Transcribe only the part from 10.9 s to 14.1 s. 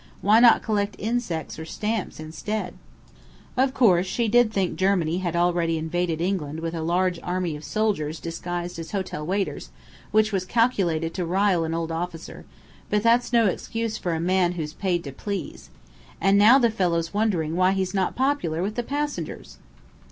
to rile an old officer; but that's no excuse